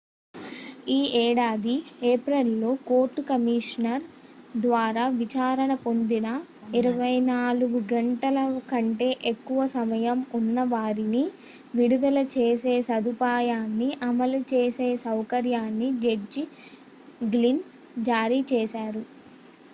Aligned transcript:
ఈ 0.89 0.99
ఏడాది 1.17 1.73
ఏప్రిల్ 2.03 2.53
లో 2.61 2.69
కోర్టు 2.87 3.21
కమిషనర్ 3.27 4.05
ద్వారా 4.61 5.03
విచారణ 5.19 5.71
పొందని 5.83 6.31
24 6.77 7.59
గంటల 7.91 8.37
కంటే 8.71 9.09
ఎక్కువ 9.31 9.59
సమయం 9.75 10.21
ఉన్న 10.39 10.63
వారిని 10.73 11.23
విడుదల 11.73 12.23
చేసే 12.35 12.73
సదుపాయాన్ని 12.89 13.89
అమలు 14.09 14.39
చేసే 14.53 14.87
సౌకర్యాన్ని 15.05 15.89
జడ్జి 16.01 16.45
గ్లిన్ 17.29 17.63
జారీ 18.09 18.41
చేశారు 18.53 19.03